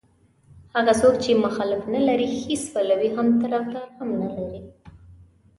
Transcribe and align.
هغه 0.75 0.93
څوک 1.01 1.15
چې 1.23 1.41
مخالف 1.45 1.81
نه 1.93 2.01
لري 2.07 2.27
هېڅ 2.39 2.63
پلوی 2.73 3.09
او 3.17 3.25
طرفدار 3.41 3.87
هم 3.97 4.09
نه 4.21 4.29
لري. 4.35 4.61